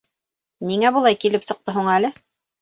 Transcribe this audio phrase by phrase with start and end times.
[0.69, 2.13] Ниңә былай килеп сыҡты һуң әле?..